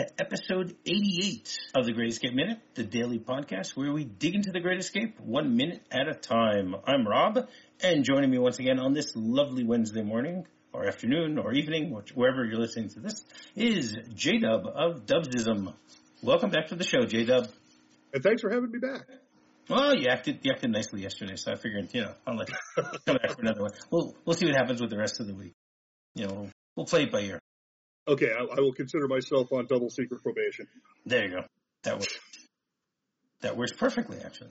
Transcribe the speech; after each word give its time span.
to 0.00 0.06
episode 0.18 0.74
88 0.86 1.58
of 1.74 1.84
the 1.84 1.92
Great 1.92 2.08
Escape 2.08 2.32
Minute, 2.32 2.58
the 2.74 2.84
daily 2.84 3.18
podcast 3.18 3.76
where 3.76 3.92
we 3.92 4.04
dig 4.04 4.34
into 4.34 4.50
the 4.50 4.60
Great 4.60 4.78
Escape 4.78 5.20
one 5.20 5.58
minute 5.58 5.82
at 5.90 6.08
a 6.08 6.14
time. 6.14 6.74
I'm 6.86 7.06
Rob, 7.06 7.46
and 7.82 8.02
joining 8.02 8.30
me 8.30 8.38
once 8.38 8.58
again 8.58 8.78
on 8.78 8.94
this 8.94 9.12
lovely 9.14 9.62
Wednesday 9.62 10.02
morning, 10.02 10.46
or 10.72 10.86
afternoon, 10.86 11.38
or 11.38 11.52
evening, 11.52 11.94
wherever 12.14 12.46
you're 12.46 12.58
listening 12.58 12.88
to 12.90 13.00
this, 13.00 13.22
is 13.54 13.94
J 14.14 14.38
Dub 14.38 14.62
of 14.74 15.04
Dubsism. 15.04 15.74
Welcome 16.22 16.48
back 16.48 16.68
to 16.68 16.76
the 16.76 16.84
show, 16.84 17.04
J 17.04 17.26
Dub. 17.26 17.48
And 18.14 18.22
thanks 18.22 18.40
for 18.40 18.48
having 18.48 18.70
me 18.70 18.78
back. 18.78 19.02
Well, 19.68 19.94
you 19.94 20.08
acted 20.08 20.38
you 20.44 20.52
acted 20.54 20.70
nicely 20.70 21.02
yesterday, 21.02 21.36
so 21.36 21.52
I 21.52 21.56
figured, 21.56 21.92
you 21.92 22.04
know, 22.04 22.14
I'll 22.26 22.36
let 22.36 22.48
you 22.48 22.84
come 23.04 23.16
back 23.16 23.32
for 23.32 23.42
another 23.42 23.60
one. 23.60 23.72
We'll 23.90 24.16
we'll 24.24 24.36
see 24.36 24.46
what 24.46 24.56
happens 24.56 24.80
with 24.80 24.88
the 24.88 24.98
rest 24.98 25.20
of 25.20 25.26
the 25.26 25.34
week. 25.34 25.52
You 26.14 26.26
know, 26.26 26.34
we'll, 26.34 26.50
we'll 26.74 26.86
play 26.86 27.02
it 27.02 27.12
by 27.12 27.20
ear. 27.20 27.40
Okay, 28.10 28.32
I, 28.36 28.42
I, 28.42 28.60
will 28.60 28.72
consider 28.72 29.06
myself 29.06 29.52
on 29.52 29.66
double 29.66 29.88
secret 29.88 30.20
probation. 30.20 30.66
There 31.06 31.26
you 31.26 31.30
go. 31.30 31.44
That 31.84 31.94
works. 31.94 32.18
That 33.42 33.56
works 33.56 33.72
perfectly, 33.72 34.18
actually. 34.18 34.50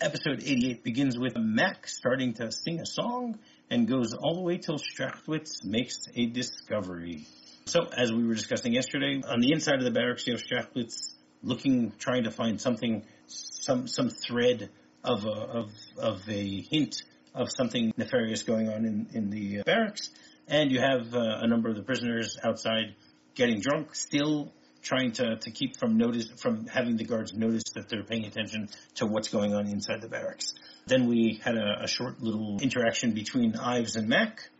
Episode 0.00 0.44
88 0.44 0.84
begins 0.84 1.18
with 1.18 1.36
Mac 1.36 1.88
starting 1.88 2.34
to 2.34 2.52
sing 2.52 2.78
a 2.78 2.86
song 2.86 3.40
and 3.68 3.88
goes 3.88 4.14
all 4.14 4.36
the 4.36 4.42
way 4.42 4.58
till 4.58 4.78
Strachwitz 4.78 5.64
makes 5.64 5.96
a 6.14 6.26
discovery. 6.26 7.26
So, 7.66 7.80
as 7.96 8.12
we 8.12 8.24
were 8.24 8.34
discussing 8.34 8.74
yesterday, 8.74 9.20
on 9.28 9.40
the 9.40 9.50
inside 9.52 9.78
of 9.78 9.84
the 9.84 9.90
barracks, 9.90 10.24
you 10.28 10.34
have 10.34 10.42
Strachwitz 10.42 11.12
looking, 11.42 11.92
trying 11.98 12.24
to 12.24 12.30
find 12.30 12.60
something, 12.60 13.02
some 13.26 13.88
some 13.88 14.10
thread 14.10 14.70
of 15.02 15.24
a, 15.24 15.30
of 15.30 15.70
of 15.98 16.28
a 16.28 16.60
hint 16.60 17.02
of 17.34 17.48
something 17.56 17.92
nefarious 17.96 18.44
going 18.44 18.68
on 18.68 18.84
in 18.84 19.08
in 19.14 19.30
the 19.30 19.60
uh, 19.60 19.62
barracks 19.64 20.10
and 20.50 20.70
you 20.72 20.80
have 20.80 21.14
uh, 21.14 21.38
a 21.40 21.46
number 21.46 21.70
of 21.70 21.76
the 21.76 21.82
prisoners 21.82 22.36
outside 22.42 22.96
getting 23.34 23.60
drunk, 23.60 23.94
still 23.94 24.52
trying 24.82 25.12
to, 25.12 25.36
to 25.36 25.50
keep 25.50 25.78
from 25.78 25.96
notice 25.96 26.28
from 26.38 26.66
having 26.66 26.96
the 26.96 27.04
guards 27.04 27.32
notice 27.32 27.62
that 27.74 27.88
they're 27.88 28.02
paying 28.02 28.24
attention 28.24 28.68
to 28.96 29.06
what's 29.06 29.28
going 29.28 29.54
on 29.54 29.66
inside 29.68 30.02
the 30.02 30.08
barracks. 30.08 30.54
Then 30.86 31.06
we 31.06 31.40
had 31.42 31.56
a, 31.56 31.84
a 31.84 31.86
short 31.86 32.20
little 32.20 32.58
interaction 32.60 33.12
between 33.12 33.56
Ives 33.56 33.96
and 33.96 34.08
Mac, 34.08 34.50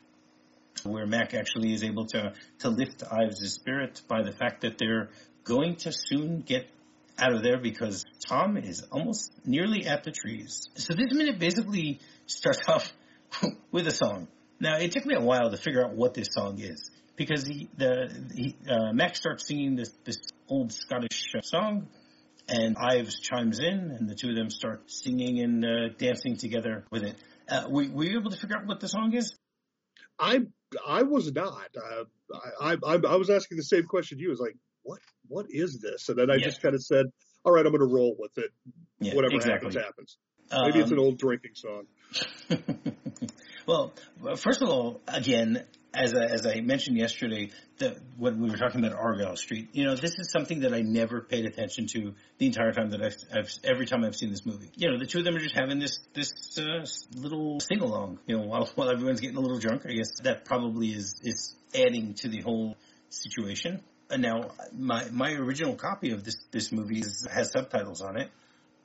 where 0.84 1.06
Mac 1.06 1.34
actually 1.34 1.72
is 1.72 1.82
able 1.82 2.06
to 2.06 2.34
to 2.60 2.68
lift 2.68 3.02
Ives' 3.10 3.52
spirit 3.52 4.02
by 4.06 4.22
the 4.22 4.32
fact 4.32 4.60
that 4.60 4.78
they're 4.78 5.10
going 5.44 5.76
to 5.76 5.92
soon 5.92 6.42
get 6.42 6.66
out 7.18 7.34
of 7.34 7.42
there 7.42 7.58
because 7.58 8.04
Tom 8.26 8.56
is 8.56 8.86
almost 8.92 9.32
nearly 9.44 9.86
at 9.86 10.04
the 10.04 10.12
trees. 10.12 10.68
So 10.74 10.94
this 10.94 11.12
minute 11.12 11.38
basically 11.38 12.00
starts 12.26 12.60
off 12.68 12.92
with 13.72 13.86
a 13.86 13.90
song. 13.90 14.28
Now, 14.60 14.76
it 14.76 14.92
took 14.92 15.06
me 15.06 15.14
a 15.14 15.20
while 15.20 15.50
to 15.50 15.56
figure 15.56 15.84
out 15.84 15.94
what 15.94 16.14
this 16.14 16.28
song 16.32 16.58
is 16.60 16.90
because 17.16 17.46
he, 17.46 17.68
the 17.76 18.10
he, 18.34 18.56
uh, 18.68 18.92
Mac 18.92 19.16
starts 19.16 19.46
singing 19.46 19.76
this 19.76 19.92
this 20.04 20.18
old 20.48 20.72
Scottish 20.72 21.32
uh, 21.36 21.40
song, 21.40 21.88
and 22.48 22.76
Ives 22.78 23.20
chimes 23.20 23.58
in, 23.58 23.90
and 23.98 24.08
the 24.08 24.14
two 24.14 24.30
of 24.30 24.36
them 24.36 24.50
start 24.50 24.90
singing 24.90 25.40
and 25.40 25.64
uh, 25.64 25.88
dancing 25.98 26.36
together 26.36 26.84
with 26.90 27.04
it. 27.04 27.16
Uh, 27.48 27.64
were, 27.68 27.88
were, 27.90 28.04
you 28.04 28.18
able 28.18 28.30
to 28.30 28.36
figure 28.36 28.56
out 28.56 28.66
what 28.66 28.80
the 28.80 28.88
song 28.88 29.14
is? 29.14 29.34
I 30.18 30.40
I 30.86 31.02
was 31.02 31.32
not. 31.32 31.68
Uh, 31.76 32.04
I, 32.60 32.76
I 32.84 32.94
I 32.94 33.16
was 33.16 33.30
asking 33.30 33.56
the 33.56 33.64
same 33.64 33.84
question 33.84 34.18
you. 34.18 34.28
was 34.28 34.40
like, 34.40 34.56
what 34.82 35.00
what 35.28 35.46
is 35.48 35.80
this? 35.80 36.08
And 36.08 36.18
then 36.18 36.30
I 36.30 36.34
yeah. 36.34 36.44
just 36.44 36.60
kind 36.60 36.74
of 36.74 36.82
said, 36.82 37.06
all 37.44 37.52
right, 37.52 37.64
I'm 37.64 37.72
going 37.72 37.86
to 37.86 37.94
roll 37.94 38.14
with 38.18 38.36
it. 38.36 38.50
Yeah, 38.98 39.14
Whatever 39.14 39.36
exactly. 39.36 39.68
happens, 39.68 39.76
happens. 39.76 40.18
Maybe 40.52 40.78
um, 40.78 40.80
it's 40.82 40.90
an 40.90 40.98
um, 40.98 41.04
old 41.04 41.18
drinking 41.18 41.52
song. 41.54 41.84
Well, 43.70 43.92
first 44.36 44.62
of 44.62 44.68
all, 44.68 45.00
again, 45.06 45.64
as 45.94 46.12
I, 46.12 46.24
as 46.24 46.44
I 46.44 46.60
mentioned 46.60 46.96
yesterday, 46.96 47.50
the, 47.78 47.96
when 48.16 48.40
we 48.40 48.50
were 48.50 48.56
talking 48.56 48.84
about 48.84 48.98
Argyle 48.98 49.36
Street, 49.36 49.68
you 49.72 49.84
know, 49.84 49.94
this 49.94 50.18
is 50.18 50.32
something 50.32 50.60
that 50.62 50.74
I 50.74 50.80
never 50.80 51.20
paid 51.20 51.44
attention 51.44 51.86
to 51.88 52.14
the 52.38 52.46
entire 52.46 52.72
time 52.72 52.90
that 52.90 53.00
I've, 53.00 53.16
I've 53.32 53.52
every 53.62 53.86
time 53.86 54.04
I've 54.04 54.16
seen 54.16 54.30
this 54.30 54.44
movie. 54.44 54.70
You 54.74 54.90
know, 54.90 54.98
the 54.98 55.06
two 55.06 55.18
of 55.18 55.24
them 55.24 55.36
are 55.36 55.40
just 55.40 55.54
having 55.54 55.78
this 55.78 56.00
this 56.14 56.32
uh, 56.58 56.84
little 57.14 57.60
sing 57.60 57.80
along. 57.80 58.18
You 58.26 58.38
know, 58.38 58.46
while 58.46 58.68
while 58.74 58.90
everyone's 58.90 59.20
getting 59.20 59.36
a 59.36 59.40
little 59.40 59.60
drunk. 59.60 59.82
I 59.86 59.92
guess 59.92 60.18
that 60.24 60.44
probably 60.44 60.88
is 60.88 61.20
is 61.22 61.54
adding 61.72 62.14
to 62.14 62.28
the 62.28 62.40
whole 62.40 62.76
situation. 63.08 63.82
And 64.10 64.22
now, 64.22 64.50
my 64.76 65.08
my 65.10 65.32
original 65.34 65.76
copy 65.76 66.10
of 66.10 66.24
this 66.24 66.36
this 66.50 66.72
movie 66.72 67.04
has 67.32 67.52
subtitles 67.52 68.00
on 68.00 68.16
it, 68.16 68.30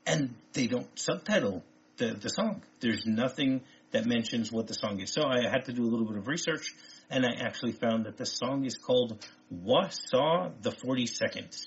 and 0.05 0.35
they 0.53 0.67
don't 0.67 0.87
subtitle 0.97 1.63
the 1.97 2.13
the 2.13 2.29
song. 2.29 2.61
There's 2.79 3.05
nothing 3.05 3.61
that 3.91 4.05
mentions 4.05 4.51
what 4.51 4.67
the 4.67 4.73
song 4.73 4.99
is. 4.99 5.11
So 5.11 5.23
I 5.23 5.47
had 5.49 5.65
to 5.65 5.73
do 5.73 5.83
a 5.83 5.89
little 5.89 6.05
bit 6.05 6.17
of 6.17 6.27
research, 6.27 6.73
and 7.09 7.25
I 7.25 7.29
actually 7.39 7.71
found 7.71 8.05
that 8.05 8.17
the 8.17 8.25
song 8.25 8.65
is 8.65 8.75
called 8.75 9.25
Saw 9.49 10.49
the 10.61 10.71
42nd, 10.71 11.65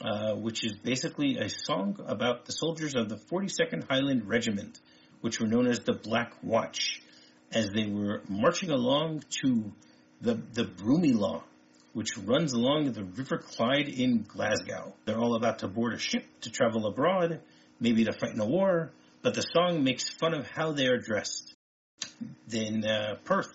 uh, 0.00 0.34
which 0.36 0.64
is 0.64 0.74
basically 0.74 1.38
a 1.38 1.48
song 1.48 1.98
about 2.06 2.46
the 2.46 2.52
soldiers 2.52 2.94
of 2.94 3.08
the 3.08 3.16
42nd 3.16 3.88
Highland 3.90 4.28
Regiment, 4.28 4.78
which 5.20 5.40
were 5.40 5.48
known 5.48 5.66
as 5.66 5.80
the 5.80 5.94
Black 5.94 6.32
Watch, 6.42 7.02
as 7.52 7.70
they 7.70 7.86
were 7.86 8.22
marching 8.28 8.70
along 8.70 9.24
to 9.42 9.72
the, 10.20 10.34
the 10.52 10.64
Broomielaw, 10.64 11.42
which 11.92 12.16
runs 12.18 12.52
along 12.52 12.92
the 12.92 13.04
River 13.04 13.38
Clyde 13.38 13.88
in 13.88 14.22
Glasgow. 14.22 14.94
They're 15.04 15.18
all 15.18 15.34
about 15.34 15.58
to 15.60 15.68
board 15.68 15.94
a 15.94 15.98
ship 15.98 16.24
to 16.42 16.50
travel 16.50 16.86
abroad, 16.86 17.40
maybe 17.80 18.04
to 18.04 18.12
fight 18.12 18.32
in 18.32 18.40
a 18.40 18.46
war, 18.46 18.92
but 19.22 19.34
the 19.34 19.42
song 19.42 19.84
makes 19.84 20.08
fun 20.10 20.34
of 20.34 20.46
how 20.48 20.72
they 20.72 20.86
are 20.86 20.98
dressed. 20.98 21.54
Then 22.46 22.84
uh, 22.84 23.16
Perth, 23.24 23.52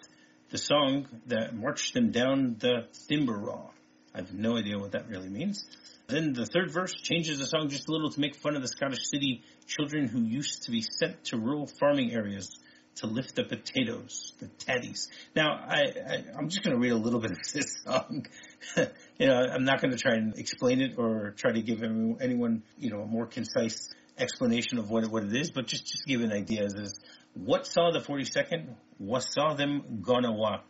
the 0.50 0.58
song 0.58 1.08
that 1.28 1.56
marched 1.56 1.94
them 1.94 2.12
down 2.12 2.56
the 2.60 2.88
Thimberraw. 3.10 3.70
I 4.14 4.18
have 4.20 4.34
no 4.34 4.58
idea 4.58 4.80
what 4.80 4.94
that 4.94 5.10
really 5.10 5.30
means. 5.30 5.64
Then 6.08 6.34
the 6.34 6.46
third 6.46 6.72
verse 6.72 6.94
changes 6.94 7.40
the 7.40 7.46
song 7.46 7.70
just 7.70 7.90
a 7.90 7.92
little 7.92 8.10
to 8.10 8.20
make 8.20 8.36
fun 8.36 8.56
of 8.56 8.62
the 8.62 8.68
Scottish 8.68 9.10
city 9.12 9.44
children 9.68 10.08
who 10.08 10.22
used 10.22 10.64
to 10.64 10.72
be 10.72 10.82
sent 10.82 11.26
to 11.26 11.38
rural 11.38 11.68
farming 11.68 12.14
areas 12.14 12.58
to 12.96 13.08
lift 13.08 13.36
the 13.36 13.44
potatoes, 13.44 14.34
the 14.40 14.48
taddies. 14.48 15.10
Now, 15.36 15.52
I, 15.52 15.84
I, 16.10 16.40
am 16.40 16.50
just 16.50 16.64
going 16.64 16.76
to 16.76 16.82
read 16.82 16.94
a 16.94 16.98
little 16.98 17.20
bit 17.20 17.32
of 17.32 17.38
this 17.54 17.78
song. 17.86 18.26
you 19.20 19.28
know, 19.28 19.36
I'm 19.36 19.66
not 19.66 19.82
going 19.82 19.92
to 19.92 19.98
try 19.98 20.16
and 20.16 20.36
explain 20.38 20.82
it 20.82 20.98
or 20.98 21.36
try 21.38 21.52
to 21.52 21.62
give 21.62 21.84
anyone, 21.84 22.64
you 22.80 22.90
know, 22.90 23.02
a 23.02 23.06
more 23.06 23.28
concise 23.28 23.90
explanation 24.18 24.78
of 24.78 24.90
what 24.90 25.08
what 25.08 25.24
it 25.24 25.36
is, 25.36 25.52
but 25.52 25.68
just 25.68 25.86
just 25.86 26.06
give 26.06 26.22
an 26.22 26.32
idea. 26.32 26.66
Is 26.66 27.00
what 27.34 27.68
saw 27.68 27.92
the 27.92 28.00
42nd? 28.00 28.76
What 28.98 29.22
saw 29.22 29.54
them 29.54 30.02
gonna 30.02 30.32
walk? 30.32 30.66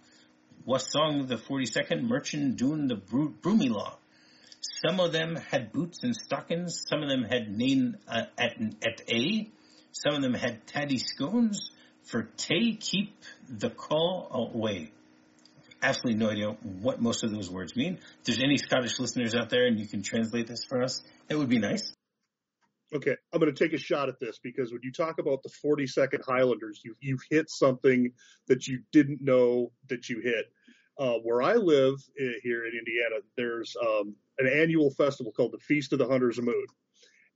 What 0.66 0.80
saw 0.82 1.24
the 1.24 1.38
42nd 1.38 2.04
merchant 2.04 2.58
doing 2.58 2.88
the 2.88 2.96
Broomielaw? 2.96 3.96
Some 4.86 5.00
of 5.00 5.12
them 5.12 5.36
had 5.36 5.72
boots 5.72 6.04
and 6.04 6.16
stockings. 6.16 6.84
Some 6.90 7.04
of 7.04 7.10
them 7.10 7.24
had 7.24 7.50
name 7.50 7.98
uh, 8.08 8.24
at 8.38 8.58
at 8.86 9.02
a. 9.10 9.50
Some 9.92 10.16
of 10.16 10.22
them 10.22 10.34
had 10.34 10.68
taddy 10.68 10.98
scones. 10.98 11.72
For 12.04 12.24
tay 12.38 12.74
keep 12.74 13.18
the 13.50 13.70
call 13.70 14.30
away. 14.32 14.92
Absolutely 15.82 16.20
no 16.20 16.30
idea 16.32 16.48
what 16.82 17.02
most 17.02 17.24
of 17.24 17.32
those 17.32 17.50
words 17.50 17.76
mean. 17.76 18.00
If 18.20 18.24
there's 18.24 18.40
any 18.40 18.58
Scottish 18.58 19.00
listeners 19.00 19.36
out 19.36 19.50
there 19.50 19.68
and 19.68 19.80
you 19.80 19.88
can 19.88 20.04
translate 20.04 20.48
this 20.48 20.64
for 20.64 20.82
us, 20.82 21.04
it 21.30 21.36
would 21.36 21.50
be 21.50 21.60
nice. 21.60 21.94
Okay, 22.94 23.16
I'm 23.34 23.42
going 23.42 23.54
to 23.54 23.64
take 23.64 23.74
a 23.74 23.78
shot 23.78 24.08
at 24.08 24.20
this 24.20 24.40
because 24.42 24.72
when 24.72 24.80
you 24.82 24.94
talk 24.94 25.20
about 25.20 25.44
the 25.44 25.50
42nd 25.50 26.24
Highlanders, 26.26 26.82
you, 26.86 26.96
you've 27.02 27.24
hit 27.30 27.50
something 27.50 28.14
that 28.48 28.68
you 28.68 28.82
didn't 28.94 29.22
know 29.22 29.72
that 29.90 30.08
you 30.10 30.22
hit. 30.22 30.46
Uh, 30.98 31.20
where 31.22 31.44
I 31.44 31.56
live 31.56 31.96
uh, 32.20 32.26
here 32.42 32.66
in 32.66 32.72
Indiana, 32.74 33.22
there's 33.36 33.76
um, 33.80 34.16
an 34.40 34.48
annual 34.48 34.90
festival 34.92 35.32
called 35.32 35.52
the 35.52 35.60
Feast 35.60 35.94
of 35.94 36.00
the 36.00 36.08
Hunters 36.08 36.40
of 36.40 36.46
Moon. 36.46 36.66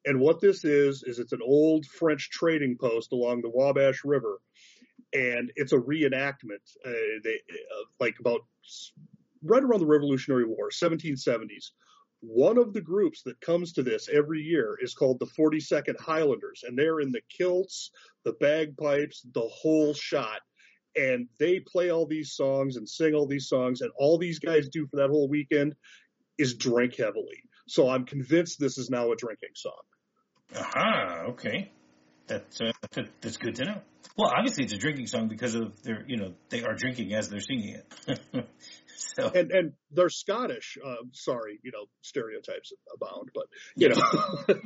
And 0.05 0.19
what 0.19 0.39
this 0.39 0.63
is, 0.63 1.03
is 1.03 1.19
it's 1.19 1.33
an 1.33 1.41
old 1.43 1.85
French 1.85 2.31
trading 2.31 2.77
post 2.79 3.11
along 3.11 3.41
the 3.41 3.51
Wabash 3.51 4.03
River. 4.03 4.39
And 5.13 5.51
it's 5.55 5.73
a 5.73 5.77
reenactment, 5.77 6.63
uh, 6.83 7.19
they, 7.23 7.41
uh, 7.51 7.83
like 7.99 8.15
about 8.19 8.41
right 9.43 9.61
around 9.61 9.81
the 9.81 9.85
Revolutionary 9.85 10.45
War, 10.45 10.69
1770s 10.71 11.71
one 12.21 12.57
of 12.57 12.73
the 12.73 12.81
groups 12.81 13.23
that 13.23 13.41
comes 13.41 13.73
to 13.73 13.83
this 13.83 14.07
every 14.07 14.41
year 14.41 14.77
is 14.81 14.93
called 14.93 15.19
the 15.19 15.25
42nd 15.25 15.99
Highlanders, 15.99 16.63
and 16.65 16.77
they're 16.77 16.99
in 16.99 17.11
the 17.11 17.21
kilts, 17.35 17.91
the 18.23 18.33
bagpipes, 18.33 19.25
the 19.33 19.41
whole 19.41 19.93
shot. 19.93 20.39
And 20.95 21.27
they 21.39 21.59
play 21.59 21.89
all 21.89 22.05
these 22.05 22.33
songs 22.33 22.75
and 22.75 22.87
sing 22.87 23.13
all 23.13 23.25
these 23.25 23.47
songs, 23.47 23.81
and 23.81 23.91
all 23.97 24.17
these 24.17 24.39
guys 24.39 24.69
do 24.69 24.87
for 24.87 24.97
that 24.97 25.09
whole 25.09 25.29
weekend 25.29 25.75
is 26.37 26.53
drink 26.53 26.95
heavily. 26.95 27.43
So 27.67 27.89
I'm 27.89 28.05
convinced 28.05 28.59
this 28.59 28.77
is 28.77 28.89
now 28.89 29.11
a 29.11 29.15
drinking 29.15 29.55
song. 29.55 29.81
Aha, 30.55 31.23
okay. 31.29 31.71
That's 32.27 32.61
uh, 32.61 32.71
that's 33.21 33.37
good 33.37 33.55
to 33.55 33.65
know. 33.65 33.81
Well, 34.17 34.31
obviously 34.35 34.65
it's 34.65 34.73
a 34.73 34.77
drinking 34.77 35.07
song 35.07 35.27
because 35.27 35.55
of 35.55 35.81
their, 35.83 36.03
you 36.07 36.17
know, 36.17 36.33
they 36.49 36.63
are 36.63 36.75
drinking 36.75 37.13
as 37.13 37.29
they're 37.29 37.39
singing 37.39 37.77
it. 37.77 38.47
so. 38.97 39.31
And 39.33 39.51
and 39.51 39.73
they're 39.91 40.09
Scottish. 40.09 40.77
Uh, 40.83 40.95
sorry, 41.13 41.59
you 41.63 41.71
know, 41.71 41.85
stereotypes 42.01 42.73
abound, 42.93 43.31
but 43.33 43.45
you 43.75 43.89
know, 43.89 44.63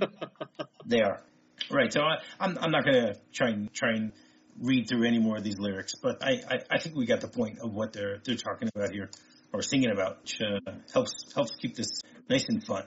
they 0.85 1.01
are 1.01 1.21
right. 1.69 1.91
So 1.91 2.01
I, 2.01 2.15
am 2.39 2.57
I'm, 2.57 2.63
I'm 2.65 2.71
not 2.71 2.83
going 2.83 2.95
to 2.95 3.15
try 3.33 3.49
and 3.49 3.73
try 3.73 3.91
and 3.91 4.11
read 4.59 4.87
through 4.87 5.05
any 5.05 5.19
more 5.19 5.37
of 5.37 5.43
these 5.43 5.59
lyrics, 5.59 5.93
but 6.01 6.23
I, 6.23 6.41
I, 6.49 6.59
I 6.71 6.79
think 6.79 6.95
we 6.95 7.05
got 7.05 7.21
the 7.21 7.27
point 7.27 7.59
of 7.59 7.73
what 7.73 7.93
they're 7.93 8.19
they're 8.23 8.35
talking 8.35 8.69
about 8.75 8.91
here 8.91 9.09
or 9.53 9.61
singing 9.61 9.91
about, 9.91 10.21
which 10.21 10.39
uh, 10.41 10.71
helps 10.93 11.33
helps 11.33 11.55
keep 11.55 11.75
this 11.75 12.01
nice 12.29 12.45
and 12.49 12.63
fun 12.63 12.83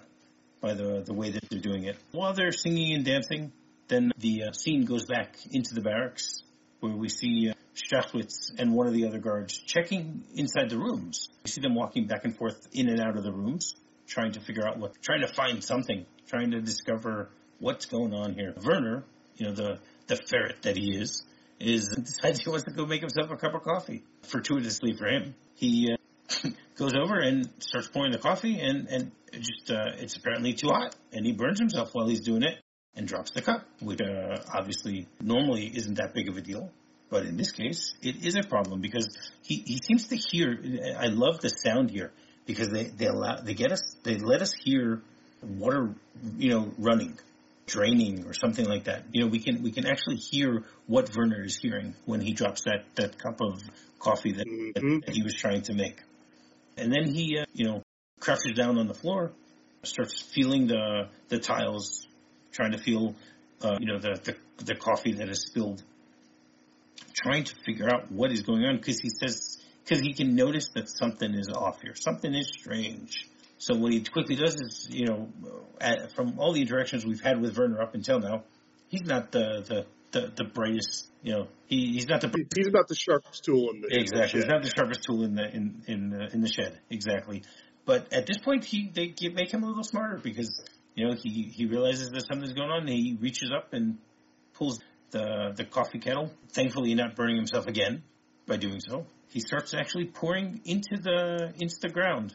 by 0.61 0.75
the 0.75 1.03
the 1.05 1.15
way 1.15 1.31
that 1.31 1.49
they're 1.50 1.61
doing 1.61 1.85
it. 1.85 1.97
While 2.12 2.35
they're 2.35 2.53
singing 2.53 2.94
and 2.94 3.05
dancing, 3.05 3.53
then 3.88 4.12
the 4.19 4.44
uh, 4.44 4.52
scene 4.52 4.85
goes 4.85 5.06
back 5.06 5.37
into 5.50 5.75
the 5.75 5.81
barracks 5.81 6.43
where 6.81 6.93
we 6.93 7.08
see 7.08 7.50
uh, 7.50 7.55
Strachwitz 7.75 8.52
and 8.58 8.73
one 8.73 8.87
of 8.87 8.93
the 8.93 9.06
other 9.06 9.19
guards 9.19 9.58
checking 9.58 10.25
inside 10.35 10.70
the 10.70 10.79
rooms. 10.79 11.29
We 11.44 11.50
see 11.50 11.61
them 11.61 11.75
walking 11.75 12.06
back 12.06 12.25
and 12.25 12.37
forth 12.37 12.69
in 12.73 12.88
and 12.88 13.00
out 13.00 13.17
of 13.17 13.25
the 13.25 13.32
rooms, 13.32 13.75
trying 14.06 14.32
to 14.32 14.40
figure 14.40 14.67
out 14.67 14.79
what, 14.79 15.00
trying 15.02 15.23
to 15.23 15.29
find 15.29 15.62
something, 15.62 16.06
trying 16.29 16.52
to 16.52 16.61
discover 16.61 17.31
what's 17.58 17.87
going 17.87 18.14
on 18.14 18.35
here. 18.35 18.55
Werner, 18.64 19.05
you 19.37 19.46
know, 19.46 19.52
the, 19.52 19.79
the 20.06 20.17
ferret 20.17 20.62
that 20.62 20.76
he 20.76 20.96
is, 20.96 21.25
is 21.58 21.88
decides 21.88 22.41
he 22.41 22.50
wants 22.50 22.64
to 22.64 22.70
go 22.73 22.87
make 22.87 23.00
himself 23.00 23.31
a 23.31 23.37
cup 23.37 23.55
of 23.55 23.62
coffee. 23.62 24.05
Fortuitously 24.23 24.94
for 24.94 25.06
him, 25.06 25.34
he 25.55 25.88
uh, 25.93 26.49
goes 26.76 26.93
over 26.94 27.19
and 27.19 27.49
starts 27.61 27.88
pouring 27.88 28.12
the 28.12 28.19
coffee, 28.19 28.61
and 28.61 28.88
and 28.88 29.12
just 29.32 29.70
uh, 29.70 29.93
it's 29.96 30.17
apparently 30.17 30.55
too 30.55 30.69
hot, 30.69 30.94
and 31.12 31.26
he 31.26 31.32
burns 31.32 31.58
himself 31.58 31.91
while 31.93 32.06
he's 32.06 32.20
doing 32.20 32.43
it, 32.43 32.58
and 32.98 33.08
drops 33.08 33.30
the 33.30 33.40
cup, 33.40 33.64
which 33.80 34.00
uh, 34.00 34.36
obviously 34.52 35.06
normally 35.20 35.66
isn't 35.74 35.94
that 35.94 36.12
big 36.12 36.28
of 36.28 36.36
a 36.36 36.40
deal. 36.40 36.70
But 37.08 37.24
in 37.24 37.38
this 37.38 37.52
case, 37.52 37.94
it 38.02 38.22
is 38.22 38.34
a 38.34 38.42
problem 38.42 38.82
because 38.82 39.08
he, 39.42 39.62
he 39.64 39.78
seems 39.82 40.08
to 40.08 40.16
hear. 40.16 40.58
I 40.98 41.06
love 41.06 41.40
the 41.40 41.48
sound 41.48 41.90
here 41.90 42.12
because 42.44 42.68
they 42.68 42.84
they 42.84 43.06
allow 43.06 43.36
they 43.36 43.54
get 43.54 43.72
us 43.72 43.96
they 44.02 44.16
let 44.16 44.42
us 44.42 44.52
hear 44.52 45.00
water 45.42 45.94
you 46.36 46.50
know 46.50 46.72
running 46.76 47.18
draining 47.68 48.26
or 48.26 48.32
something 48.32 48.64
like 48.64 48.84
that. 48.84 49.04
You 49.12 49.22
know, 49.22 49.28
we 49.28 49.38
can 49.38 49.62
we 49.62 49.70
can 49.70 49.86
actually 49.86 50.16
hear 50.16 50.64
what 50.86 51.14
Werner 51.14 51.44
is 51.44 51.56
hearing 51.56 51.94
when 52.06 52.20
he 52.20 52.32
drops 52.32 52.62
that 52.64 52.84
that 52.96 53.18
cup 53.18 53.40
of 53.40 53.62
coffee 54.00 54.32
that, 54.32 54.46
mm-hmm. 54.46 54.98
that 55.06 55.14
he 55.14 55.22
was 55.22 55.34
trying 55.34 55.62
to 55.62 55.74
make. 55.74 56.02
And 56.76 56.92
then 56.92 57.12
he, 57.12 57.38
uh, 57.38 57.44
you 57.52 57.66
know, 57.66 57.82
crouches 58.20 58.54
down 58.54 58.78
on 58.78 58.86
the 58.86 58.94
floor, 58.94 59.32
starts 59.84 60.20
feeling 60.20 60.66
the 60.66 61.08
the 61.28 61.38
tiles, 61.38 62.07
trying 62.58 62.72
to 62.72 62.78
feel, 62.78 63.14
uh, 63.62 63.76
you 63.78 63.87
know, 63.87 63.99
the, 64.00 64.20
the 64.25 64.64
the 64.64 64.75
coffee 64.75 65.12
that 65.12 65.28
is 65.28 65.43
spilled, 65.43 65.81
trying 67.14 67.44
to 67.44 67.55
figure 67.64 67.88
out 67.88 68.10
what 68.10 68.32
is 68.32 68.43
going 68.43 68.64
on 68.64 68.76
because 68.76 68.99
he 68.99 69.10
says 69.10 69.62
because 69.84 70.00
he 70.00 70.12
can 70.12 70.34
notice 70.34 70.69
that 70.75 70.88
something 70.88 71.34
is 71.34 71.49
off 71.49 71.81
here, 71.81 71.94
something 71.94 72.34
is 72.34 72.49
strange. 72.49 73.28
So 73.58 73.76
what 73.76 73.93
he 73.93 74.02
quickly 74.02 74.37
does 74.37 74.55
is, 74.56 74.88
you 74.90 75.06
know, 75.06 75.28
at, 75.81 76.12
from 76.12 76.38
all 76.38 76.52
the 76.52 76.60
interactions 76.60 77.05
we've 77.06 77.20
had 77.20 77.40
with 77.40 77.56
Werner 77.56 77.81
up 77.81 77.94
until 77.94 78.19
now, 78.20 78.43
he's 78.88 79.02
not 79.02 79.31
the 79.31 79.46
the, 79.69 79.87
the, 80.10 80.32
the 80.37 80.44
brightest. 80.44 81.06
You 81.22 81.32
know, 81.34 81.49
he, 81.66 81.93
he's 81.93 82.08
not 82.08 82.20
the 82.20 82.28
he's 82.56 82.72
not 82.72 82.88
the 82.88 82.96
sharpest 82.96 83.44
tool 83.44 83.70
in 83.70 83.82
the 83.82 83.88
exactly. 84.00 84.19
In 84.19 84.19
the 84.20 84.37
he's 84.38 84.46
not 84.46 84.62
the 84.62 84.72
sharpest 84.76 85.05
tool 85.05 85.22
in 85.22 85.34
the 85.37 85.49
in 85.49 85.82
in 85.87 86.12
uh, 86.12 86.28
in 86.32 86.40
the 86.40 86.49
shed 86.49 86.76
exactly. 86.90 87.43
But 87.84 88.12
at 88.12 88.26
this 88.26 88.38
point, 88.38 88.64
he 88.64 88.90
they 88.93 89.14
make 89.31 89.52
him 89.52 89.62
a 89.62 89.66
little 89.66 89.84
smarter 89.84 90.19
because 90.22 90.60
you 90.98 91.06
know 91.06 91.14
he 91.14 91.44
he 91.54 91.66
realizes 91.66 92.10
that 92.10 92.26
something's 92.26 92.54
going 92.54 92.70
on. 92.70 92.88
He 92.88 93.16
reaches 93.20 93.52
up 93.56 93.72
and 93.72 93.98
pulls 94.54 94.80
the 95.12 95.52
the 95.54 95.64
coffee 95.64 96.00
kettle. 96.00 96.32
Thankfully, 96.48 96.92
not 96.94 97.14
burning 97.14 97.36
himself 97.36 97.68
again 97.68 98.02
by 98.48 98.56
doing 98.56 98.80
so. 98.80 99.06
He 99.28 99.38
starts 99.38 99.74
actually 99.74 100.06
pouring 100.06 100.60
into 100.64 100.96
the 101.00 101.52
into 101.60 101.76
the 101.80 101.88
ground 101.88 102.34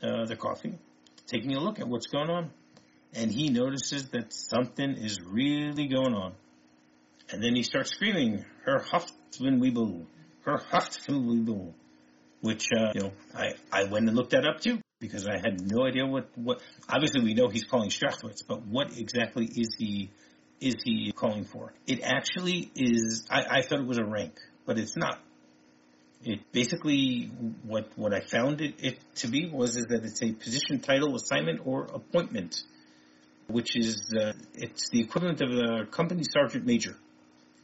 uh, 0.00 0.24
the 0.24 0.36
coffee, 0.36 0.78
taking 1.26 1.56
a 1.56 1.58
look 1.58 1.80
at 1.80 1.88
what's 1.88 2.06
going 2.06 2.30
on, 2.30 2.50
and 3.12 3.32
he 3.32 3.48
notices 3.48 4.08
that 4.10 4.32
something 4.32 4.92
is 4.92 5.20
really 5.20 5.88
going 5.88 6.14
on. 6.14 6.34
And 7.32 7.42
then 7.42 7.56
he 7.56 7.64
starts 7.64 7.90
screaming, 7.90 8.44
"Herr 8.64 8.78
Hauptfeldwebel, 8.78 10.06
her 10.42 10.58
Haftwenweibel," 10.70 11.72
which 12.40 12.68
uh, 12.72 12.92
you 12.94 13.00
know 13.00 13.12
I 13.34 13.54
I 13.72 13.84
went 13.84 14.06
and 14.06 14.16
looked 14.16 14.30
that 14.30 14.46
up 14.46 14.60
too 14.60 14.78
because 15.00 15.26
I 15.26 15.38
had 15.38 15.60
no 15.60 15.84
idea 15.84 16.06
what 16.06 16.28
what. 16.36 16.60
Obviously, 16.88 17.22
we 17.22 17.34
know 17.34 17.48
he's 17.48 17.64
calling 17.64 17.90
Strachwitz, 17.90 18.46
but 18.46 18.62
what 18.66 18.96
exactly 18.96 19.46
is 19.46 19.74
he 19.76 20.10
is 20.60 20.76
he 20.84 21.10
calling 21.12 21.44
for? 21.44 21.72
It 21.86 22.02
actually 22.02 22.70
is. 22.76 23.26
I, 23.30 23.58
I 23.58 23.62
thought 23.62 23.80
it 23.80 23.86
was 23.86 23.98
a 23.98 24.04
rank, 24.04 24.34
but 24.66 24.78
it's 24.78 24.96
not. 24.96 25.18
It 26.22 26.40
basically 26.52 27.30
what 27.64 27.88
what 27.96 28.12
I 28.12 28.20
found 28.20 28.60
it, 28.60 28.74
it 28.78 28.98
to 29.16 29.28
be 29.28 29.48
was 29.48 29.76
is 29.76 29.86
that 29.86 30.04
it's 30.04 30.22
a 30.22 30.32
position, 30.32 30.80
title, 30.80 31.16
assignment, 31.16 31.62
or 31.64 31.84
appointment, 31.84 32.62
which 33.48 33.76
is 33.76 34.12
uh, 34.14 34.34
it's 34.54 34.90
the 34.90 35.00
equivalent 35.00 35.40
of 35.40 35.50
a 35.50 35.86
company 35.86 36.24
sergeant 36.30 36.66
major, 36.66 36.94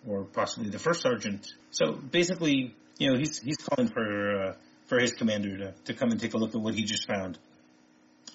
or 0.09 0.25
possibly 0.25 0.71
the 0.71 0.79
first 0.79 1.03
sergeant. 1.03 1.47
So 1.71 1.93
basically, 1.93 2.75
you 2.99 3.11
know, 3.11 3.19
he's 3.19 3.39
he's 3.41 3.59
calling 3.59 3.91
for 3.91 4.43
uh, 4.43 4.53
for 4.87 4.99
his 4.99 5.13
commander 5.13 5.57
to, 5.59 5.75
to 5.87 5.95
come 5.95 6.11
and 6.11 6.21
take 6.21 6.35
a 6.35 6.39
look 6.39 6.55
at 6.55 6.61
what 6.61 6.75
he 6.75 6.85
just 6.85 7.07
found. 7.07 7.39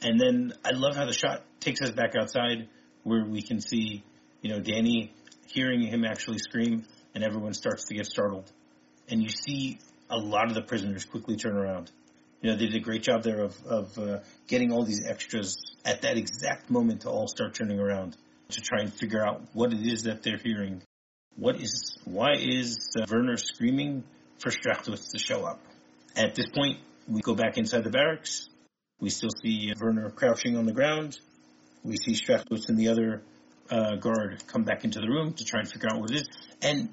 And 0.02 0.20
then 0.20 0.54
I 0.66 0.72
love 0.72 0.96
how 0.96 1.06
the 1.06 1.14
shot 1.14 1.44
takes 1.60 1.82
us 1.82 1.92
back 1.92 2.16
outside 2.20 2.68
where 3.04 3.24
we 3.26 3.42
can 3.42 3.62
see, 3.62 4.04
you 4.42 4.50
know, 4.50 4.60
Danny 4.60 5.14
hearing 5.48 5.82
him 5.82 6.06
actually 6.06 6.40
scream 6.40 6.86
and 7.14 7.24
everyone 7.24 7.54
starts 7.54 7.86
to 7.86 7.96
get 7.96 8.06
startled. 8.06 8.52
And 9.10 9.22
you 9.22 9.30
see 9.30 9.80
a 10.10 10.18
lot 10.18 10.48
of 10.48 10.54
the 10.54 10.62
prisoners 10.62 11.06
quickly 11.06 11.36
turn 11.36 11.56
around. 11.56 11.92
You 12.42 12.52
know, 12.52 12.58
they 12.58 12.66
did 12.66 12.76
a 12.76 12.80
great 12.80 13.04
job 13.04 13.24
there 13.24 13.42
of, 13.42 13.56
of 13.66 13.98
uh, 14.00 14.20
getting 14.48 14.72
all 14.72 14.84
these 14.84 15.06
extras 15.08 15.58
at 15.86 16.02
that 16.02 16.18
exact 16.18 16.70
moment 16.70 17.02
to 17.02 17.10
all 17.10 17.28
start 17.28 17.54
turning 17.54 17.80
around 17.80 18.18
to 18.50 18.62
try 18.62 18.82
and 18.82 18.94
figure 18.94 19.26
out 19.26 19.42
what 19.54 19.72
it 19.72 19.86
is 19.86 20.04
that 20.04 20.24
they're 20.24 20.38
hearing. 20.38 20.82
What 21.36 21.62
is, 21.62 21.98
why 22.04 22.34
is 22.38 22.80
uh, 23.00 23.06
Werner 23.10 23.38
screaming 23.38 24.04
for 24.40 24.50
Strachwitz 24.50 25.12
to 25.12 25.20
show 25.20 25.46
up? 25.46 25.62
At 26.16 26.36
this 26.36 26.48
point, 26.50 26.78
we 27.08 27.22
go 27.22 27.36
back 27.36 27.58
inside 27.58 27.84
the 27.84 27.90
barracks. 27.90 28.50
We 29.00 29.10
still 29.10 29.30
see 29.42 29.74
Werner 29.80 30.10
crouching 30.10 30.58
on 30.58 30.66
the 30.66 30.74
ground. 30.74 31.18
We 31.84 31.96
see 31.98 32.14
Strachwitz 32.14 32.70
and 32.70 32.78
the 32.78 32.90
other 32.90 33.22
uh, 33.70 33.96
guard 33.96 34.44
come 34.48 34.64
back 34.64 34.84
into 34.84 35.00
the 35.00 35.08
room 35.08 35.34
to 35.34 35.46
try 35.46 35.62
and 35.62 35.70
figure 35.70 35.90
out 35.92 36.00
what 36.00 36.12
it 36.12 36.18
is. 36.18 36.30
And 36.62 36.90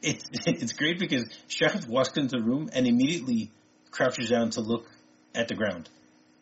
it's 0.00 0.24
it's 0.46 0.72
great 0.72 0.98
because 0.98 1.24
Sheriff 1.48 1.86
walks 1.88 2.16
into 2.16 2.36
the 2.36 2.42
room 2.42 2.70
and 2.72 2.86
immediately 2.86 3.50
crouches 3.90 4.30
down 4.30 4.50
to 4.50 4.60
look 4.60 4.86
at 5.34 5.48
the 5.48 5.54
ground. 5.54 5.88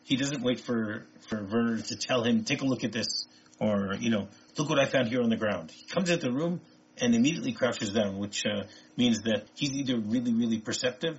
He 0.03 0.15
doesn't 0.15 0.43
wait 0.43 0.59
for 0.59 1.05
for 1.27 1.43
Werner 1.43 1.81
to 1.81 1.95
tell 1.95 2.23
him, 2.23 2.43
"Take 2.43 2.61
a 2.61 2.65
look 2.65 2.83
at 2.83 2.91
this," 2.91 3.25
or 3.59 3.95
you 3.99 4.11
know, 4.11 4.27
"Look 4.57 4.69
what 4.69 4.79
I 4.79 4.85
found 4.85 5.07
here 5.07 5.21
on 5.21 5.29
the 5.29 5.35
ground." 5.35 5.71
He 5.71 5.85
comes 5.85 6.09
into 6.09 6.27
the 6.27 6.31
room 6.31 6.61
and 6.97 7.15
immediately 7.15 7.53
crouches 7.53 7.91
down, 7.91 8.19
which 8.19 8.45
uh, 8.45 8.63
means 8.95 9.21
that 9.23 9.47
he's 9.55 9.73
either 9.73 9.97
really 9.97 10.33
really 10.33 10.59
perceptive 10.59 11.17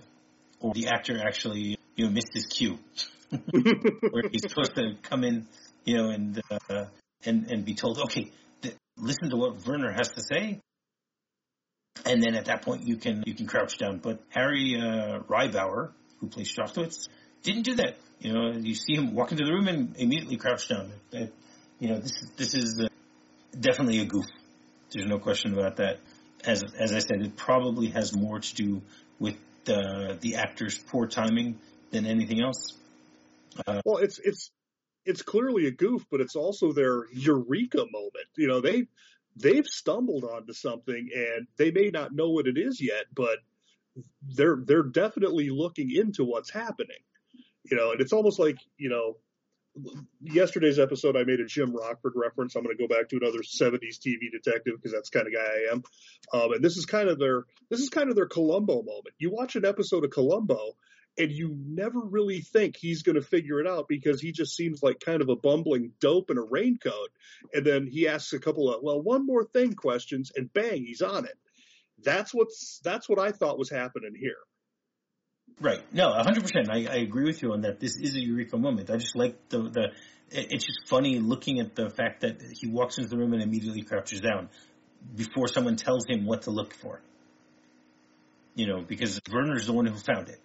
or 0.62 0.72
the 0.72 0.88
actor 0.88 1.20
actually 1.26 1.76
you 1.96 2.06
know 2.06 2.10
missed 2.10 2.32
his 2.32 2.46
cue, 2.46 2.78
where 3.30 4.24
he's 4.30 4.42
supposed 4.48 4.74
to 4.76 4.94
come 5.02 5.24
in, 5.24 5.46
you 5.84 5.96
know, 5.96 6.10
and 6.10 6.40
uh, 6.50 6.84
and 7.24 7.50
and 7.50 7.64
be 7.64 7.74
told, 7.74 7.98
"Okay, 7.98 8.30
th- 8.62 8.76
listen 8.96 9.30
to 9.30 9.36
what 9.36 9.66
Werner 9.66 9.92
has 9.92 10.08
to 10.08 10.22
say." 10.22 10.60
and 12.04 12.22
then 12.22 12.34
at 12.34 12.46
that 12.46 12.62
point 12.62 12.86
you 12.86 12.96
can 12.96 13.22
you 13.26 13.34
can 13.34 13.46
crouch 13.46 13.78
down. 13.78 13.98
But 13.98 14.22
Harry 14.30 14.76
uh, 14.76 15.20
Riebauer, 15.28 15.90
who 16.20 16.28
plays 16.28 16.52
Strachwitz, 16.52 17.08
didn't 17.42 17.62
do 17.62 17.74
that. 17.76 17.96
You 18.20 18.32
know, 18.32 18.52
you 18.52 18.74
see 18.74 18.94
him 18.94 19.14
walk 19.14 19.32
into 19.32 19.44
the 19.44 19.52
room 19.52 19.68
and 19.68 19.96
immediately 19.96 20.36
crouch 20.36 20.68
down. 20.68 20.92
That, 21.10 21.32
you 21.78 21.88
know, 21.88 21.98
this 21.98 22.24
this 22.36 22.54
is 22.54 22.80
uh, 22.80 22.88
definitely 23.58 24.00
a 24.00 24.04
goof. 24.04 24.26
There's 24.92 25.06
no 25.06 25.18
question 25.18 25.54
about 25.54 25.76
that. 25.76 26.00
As 26.44 26.62
as 26.78 26.92
I 26.92 26.98
said, 26.98 27.22
it 27.22 27.36
probably 27.36 27.88
has 27.88 28.14
more 28.14 28.40
to 28.40 28.54
do 28.54 28.82
with 29.18 29.36
the 29.64 30.18
the 30.20 30.36
actor's 30.36 30.76
poor 30.76 31.06
timing 31.06 31.58
than 31.90 32.06
anything 32.06 32.42
else. 32.42 32.76
Uh, 33.66 33.80
well, 33.84 33.98
it's 33.98 34.18
it's 34.18 34.50
it's 35.04 35.22
clearly 35.22 35.66
a 35.66 35.70
goof, 35.70 36.04
but 36.10 36.20
it's 36.20 36.36
also 36.36 36.72
their 36.72 37.04
eureka 37.12 37.84
moment. 37.90 38.26
You 38.36 38.48
know, 38.48 38.60
they 38.60 38.86
they've 39.36 39.66
stumbled 39.66 40.24
onto 40.24 40.52
something 40.52 41.08
and 41.14 41.46
they 41.56 41.70
may 41.70 41.90
not 41.90 42.12
know 42.12 42.30
what 42.30 42.46
it 42.46 42.58
is 42.58 42.80
yet, 42.80 43.04
but 43.14 43.38
they're 44.22 44.58
they're 44.64 44.82
definitely 44.82 45.50
looking 45.50 45.90
into 45.90 46.24
what's 46.24 46.50
happening. 46.50 46.98
You 47.64 47.76
know, 47.76 47.92
and 47.92 48.00
it's 48.00 48.12
almost 48.12 48.40
like, 48.40 48.56
you 48.76 48.88
know, 48.88 49.16
yesterday's 50.20 50.78
episode 50.78 51.16
I 51.16 51.24
made 51.24 51.40
a 51.40 51.46
Jim 51.46 51.74
Rockford 51.74 52.12
reference. 52.14 52.54
I'm 52.54 52.62
going 52.62 52.76
to 52.76 52.82
go 52.82 52.94
back 52.94 53.08
to 53.08 53.16
another 53.16 53.38
70s 53.38 53.98
TV 53.98 54.30
detective 54.30 54.74
because 54.76 54.92
that's 54.92 55.10
kind 55.10 55.26
of 55.26 55.32
guy 55.32 55.40
I 55.40 55.72
am. 55.72 55.82
Um, 56.32 56.52
and 56.52 56.64
this 56.64 56.76
is 56.76 56.86
kind 56.86 57.08
of 57.08 57.18
their 57.18 57.44
this 57.70 57.80
is 57.80 57.88
kind 57.88 58.10
of 58.10 58.16
their 58.16 58.26
Columbo 58.26 58.82
moment. 58.82 59.14
You 59.18 59.30
watch 59.30 59.56
an 59.56 59.64
episode 59.64 60.04
of 60.04 60.10
Columbo 60.10 60.76
and 61.18 61.30
you 61.30 61.54
never 61.66 62.00
really 62.00 62.40
think 62.40 62.76
he's 62.76 63.02
going 63.02 63.16
to 63.16 63.22
figure 63.22 63.60
it 63.60 63.66
out 63.66 63.86
because 63.88 64.20
he 64.20 64.32
just 64.32 64.56
seems 64.56 64.82
like 64.82 65.00
kind 65.00 65.20
of 65.20 65.28
a 65.28 65.36
bumbling 65.36 65.92
dope 66.00 66.30
in 66.30 66.38
a 66.38 66.42
raincoat. 66.42 67.10
And 67.52 67.66
then 67.66 67.86
he 67.86 68.08
asks 68.08 68.32
a 68.32 68.38
couple 68.38 68.72
of, 68.72 68.82
well, 68.82 69.02
one 69.02 69.26
more 69.26 69.44
thing 69.44 69.74
questions 69.74 70.32
and 70.34 70.52
bang, 70.52 70.84
he's 70.84 71.02
on 71.02 71.26
it. 71.26 71.36
That's 72.02 72.32
what's, 72.32 72.80
that's 72.82 73.08
what 73.08 73.18
I 73.18 73.30
thought 73.30 73.58
was 73.58 73.70
happening 73.70 74.14
here. 74.18 74.38
Right. 75.62 75.80
No, 75.94 76.12
hundred 76.12 76.42
percent. 76.42 76.68
I, 76.70 76.92
I 76.92 76.96
agree 76.96 77.24
with 77.24 77.40
you 77.40 77.52
on 77.52 77.60
that. 77.60 77.78
This 77.78 77.96
is 77.96 78.16
a 78.16 78.20
eureka 78.20 78.58
moment. 78.58 78.90
I 78.90 78.96
just 78.96 79.14
like 79.14 79.36
the, 79.48 79.62
the, 79.62 79.88
it's 80.30 80.64
just 80.64 80.88
funny 80.88 81.20
looking 81.20 81.60
at 81.60 81.76
the 81.76 81.88
fact 81.88 82.22
that 82.22 82.42
he 82.60 82.66
walks 82.66 82.98
into 82.98 83.08
the 83.08 83.16
room 83.16 83.32
and 83.32 83.42
immediately 83.42 83.82
crouches 83.82 84.20
down 84.20 84.48
before 85.14 85.46
someone 85.46 85.76
tells 85.76 86.04
him 86.08 86.26
what 86.26 86.42
to 86.42 86.50
look 86.50 86.74
for. 86.74 87.00
You 88.56 88.66
know, 88.66 88.82
because 88.82 89.20
Werner's 89.32 89.66
the 89.66 89.72
one 89.72 89.86
who 89.86 89.96
found 89.96 90.28
it. 90.30 90.40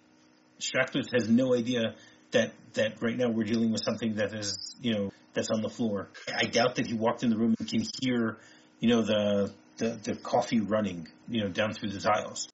Strachwitz 0.60 1.08
has 1.12 1.28
no 1.28 1.52
idea 1.54 1.96
that 2.30 2.52
that 2.74 3.02
right 3.02 3.16
now 3.16 3.28
we're 3.28 3.44
dealing 3.44 3.72
with 3.72 3.82
something 3.82 4.16
that 4.16 4.32
is 4.34 4.76
you 4.80 4.94
know 4.94 5.10
that's 5.34 5.50
on 5.50 5.62
the 5.62 5.68
floor. 5.68 6.10
I 6.32 6.44
doubt 6.44 6.76
that 6.76 6.86
he 6.86 6.94
walked 6.94 7.24
in 7.24 7.30
the 7.30 7.36
room 7.36 7.56
and 7.58 7.68
can 7.68 7.82
hear 8.00 8.38
you 8.78 8.88
know 8.88 9.02
the 9.02 9.52
the, 9.78 9.98
the 10.02 10.14
coffee 10.14 10.60
running 10.60 11.08
you 11.28 11.42
know 11.42 11.48
down 11.48 11.72
through 11.72 11.90
the 11.90 12.00
tiles. 12.00 12.48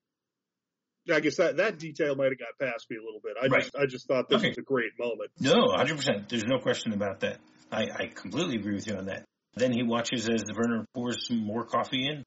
I 1.13 1.21
guess 1.21 1.37
that 1.37 1.57
that 1.59 1.79
detail 1.79 2.15
might 2.15 2.31
have 2.31 2.39
got 2.39 2.59
past 2.59 2.87
me 2.91 2.97
a 2.97 3.05
little 3.05 3.21
bit. 3.23 3.37
I 3.41 3.47
Right. 3.47 3.63
just 3.63 3.77
I 3.77 3.87
just 3.87 4.07
thought 4.09 4.29
this 4.29 4.39
Okay. 4.39 4.49
was 4.49 4.59
a 4.59 4.63
great 4.63 4.93
moment. 4.99 5.31
No, 5.41 5.73
hundred 5.77 5.97
percent. 5.97 6.29
There's 6.29 6.45
no 6.45 6.59
question 6.59 6.93
about 6.93 7.21
that. 7.21 7.39
I, 7.71 7.89
I 7.95 8.07
completely 8.15 8.57
agree 8.57 8.75
with 8.75 8.87
you 8.87 8.97
on 8.97 9.07
that. 9.07 9.25
Then 9.55 9.73
he 9.73 9.83
watches 9.83 10.29
as 10.29 10.43
the 10.43 10.55
Werner 10.55 10.85
pours 10.95 11.27
some 11.29 11.39
more 11.45 11.65
coffee 11.65 12.07
in, 12.09 12.25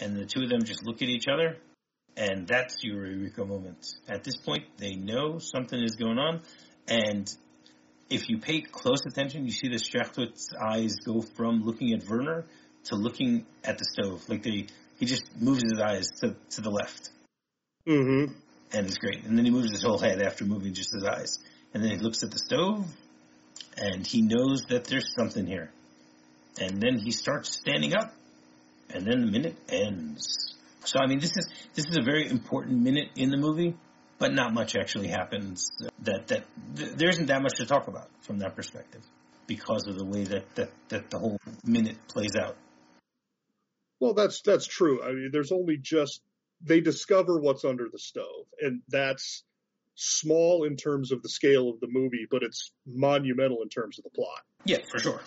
and 0.00 0.16
the 0.16 0.24
two 0.24 0.42
of 0.42 0.50
them 0.50 0.64
just 0.64 0.84
look 0.86 1.02
at 1.02 1.08
each 1.08 1.26
other, 1.28 1.56
and 2.16 2.46
that's 2.46 2.76
your 2.82 3.06
Eureka 3.06 3.44
moment. 3.44 3.86
At 4.08 4.24
this 4.24 4.36
point, 4.36 4.64
they 4.78 4.94
know 4.94 5.38
something 5.38 5.78
is 5.78 5.96
going 5.96 6.18
on, 6.18 6.42
and 6.88 7.28
if 8.08 8.28
you 8.28 8.38
pay 8.38 8.60
close 8.60 9.04
attention, 9.06 9.44
you 9.44 9.50
see 9.50 9.68
the 9.68 9.76
Strachwitz 9.76 10.54
eyes 10.58 10.96
go 11.04 11.20
from 11.20 11.62
looking 11.64 11.92
at 11.92 12.06
Werner 12.08 12.44
to 12.84 12.94
looking 12.94 13.46
at 13.64 13.78
the 13.78 13.84
stove. 13.84 14.28
Like 14.28 14.42
they, 14.42 14.66
he 14.98 15.06
just 15.06 15.24
moves 15.40 15.62
his 15.62 15.80
eyes 15.80 16.06
to, 16.20 16.36
to 16.50 16.60
the 16.60 16.70
left, 16.70 17.10
Mm-hmm. 17.86 18.32
and 18.72 18.86
it's 18.86 18.98
great. 18.98 19.24
And 19.24 19.38
then 19.38 19.44
he 19.44 19.50
moves 19.50 19.70
his 19.70 19.82
whole 19.82 19.98
head 19.98 20.20
after 20.22 20.44
moving 20.44 20.74
just 20.74 20.92
his 20.92 21.04
eyes. 21.04 21.38
And 21.72 21.84
then 21.84 21.90
he 21.92 21.98
looks 21.98 22.22
at 22.22 22.30
the 22.30 22.38
stove, 22.38 22.86
and 23.76 24.06
he 24.06 24.22
knows 24.22 24.62
that 24.70 24.84
there's 24.84 25.14
something 25.14 25.46
here. 25.46 25.70
And 26.58 26.80
then 26.80 26.98
he 26.98 27.10
starts 27.10 27.52
standing 27.52 27.94
up, 27.94 28.12
and 28.90 29.06
then 29.06 29.20
the 29.20 29.30
minute 29.30 29.56
ends. 29.68 30.54
So 30.84 30.98
I 31.00 31.06
mean, 31.06 31.20
this 31.20 31.36
is 31.36 31.48
this 31.74 31.84
is 31.86 31.98
a 31.98 32.02
very 32.02 32.28
important 32.30 32.80
minute 32.80 33.08
in 33.16 33.30
the 33.30 33.36
movie, 33.36 33.74
but 34.18 34.32
not 34.32 34.54
much 34.54 34.74
actually 34.76 35.08
happens. 35.08 35.68
That 36.02 36.28
that 36.28 36.44
th- 36.76 36.92
there 36.92 37.08
isn't 37.10 37.26
that 37.26 37.42
much 37.42 37.56
to 37.58 37.66
talk 37.66 37.88
about 37.88 38.08
from 38.22 38.38
that 38.38 38.56
perspective 38.56 39.02
because 39.46 39.86
of 39.86 39.98
the 39.98 40.04
way 40.04 40.24
that 40.24 40.54
that, 40.54 40.70
that 40.88 41.10
the 41.10 41.18
whole 41.18 41.38
minute 41.64 41.96
plays 42.08 42.34
out. 42.36 42.56
Well, 44.00 44.14
that's 44.14 44.40
that's 44.42 44.66
true. 44.66 45.02
I 45.02 45.08
mean, 45.08 45.30
there's 45.32 45.52
only 45.52 45.76
just 45.76 46.20
they 46.62 46.80
discover 46.80 47.38
what's 47.38 47.64
under 47.64 47.88
the 47.90 47.98
stove, 47.98 48.46
and 48.60 48.82
that's 48.88 49.44
small 49.94 50.64
in 50.64 50.76
terms 50.76 51.12
of 51.12 51.22
the 51.22 51.28
scale 51.28 51.70
of 51.70 51.80
the 51.80 51.88
movie, 51.88 52.26
but 52.30 52.42
it's 52.42 52.70
monumental 52.86 53.62
in 53.62 53.68
terms 53.68 53.98
of 53.98 54.04
the 54.04 54.10
plot. 54.10 54.40
Yeah, 54.64 54.78
for 54.90 54.98
sure. 54.98 55.20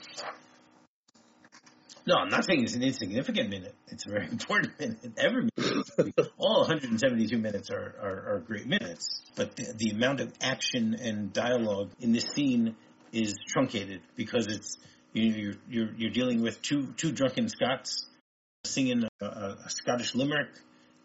No, 2.05 2.15
I'm 2.15 2.29
not 2.29 2.45
saying 2.45 2.63
it's 2.63 2.75
an 2.75 2.83
insignificant 2.83 3.49
minute. 3.49 3.75
It's 3.87 4.05
a 4.05 4.09
very 4.09 4.25
important 4.31 4.79
minute. 4.79 4.99
Every 5.17 5.49
minute, 5.55 6.31
all 6.37 6.61
172 6.61 7.37
minutes 7.37 7.69
are, 7.69 7.95
are, 8.01 8.35
are 8.35 8.43
great 8.45 8.65
minutes, 8.65 9.21
but 9.35 9.55
the, 9.55 9.73
the 9.75 9.89
amount 9.91 10.21
of 10.21 10.33
action 10.41 10.95
and 10.95 11.33
dialogue 11.33 11.91
in 11.99 12.11
this 12.11 12.25
scene 12.25 12.75
is 13.11 13.35
truncated 13.47 14.01
because 14.15 14.47
it's 14.47 14.77
you 15.13 15.29
know, 15.29 15.37
you're 15.37 15.53
you're 15.67 15.93
you're 15.97 16.11
dealing 16.11 16.41
with 16.41 16.61
two 16.61 16.93
two 16.97 17.11
drunken 17.11 17.49
Scots 17.49 18.05
singing 18.65 19.03
a, 19.21 19.25
a 19.25 19.69
Scottish 19.69 20.13
limerick, 20.15 20.49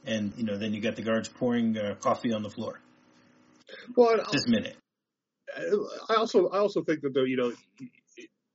and 0.07 0.33
you 0.37 0.45
know 0.45 0.57
then 0.57 0.73
you 0.75 0.81
got 0.81 0.97
the 0.97 1.03
guards 1.03 1.29
pouring 1.29 1.77
uh, 1.77 1.95
coffee 2.01 2.33
on 2.33 2.43
the 2.43 2.51
floor. 2.51 2.81
Well, 3.97 4.21
This 4.33 4.47
minute, 4.47 4.77
I 6.09 6.15
also 6.15 6.49
I 6.49 6.59
also 6.59 6.83
think 6.83 7.01
that 7.03 7.15
though 7.15 7.25
you 7.25 7.37
know 7.37 7.53